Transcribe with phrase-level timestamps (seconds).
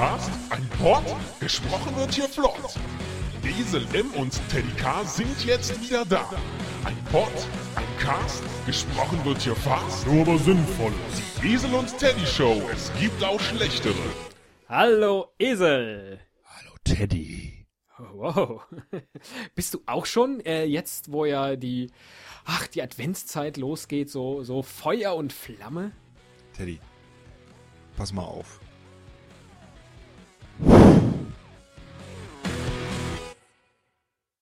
[0.00, 1.04] Podcast ein Pod,
[1.40, 2.74] gesprochen wird hier flott.
[3.44, 6.26] Esel M und Teddy K sind jetzt wieder da.
[6.84, 7.30] Ein Pod,
[7.76, 10.94] ein Cast, gesprochen wird hier fast, nur aber sinnvoll.
[11.42, 13.92] Die Esel und Teddy Show, es gibt auch schlechtere.
[14.70, 16.18] Hallo Esel.
[16.46, 17.66] Hallo Teddy.
[18.14, 18.62] Wow.
[19.54, 21.90] Bist du auch schon äh, jetzt, wo ja die,
[22.46, 25.92] ach, die Adventszeit losgeht, so, so Feuer und Flamme?
[26.56, 26.80] Teddy,
[27.98, 28.60] pass mal auf.